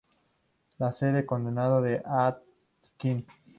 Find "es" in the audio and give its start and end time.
1.85-2.01